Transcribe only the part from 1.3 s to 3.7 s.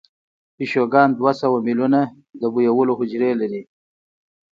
سوه میلیونه د بویولو حجرې لري.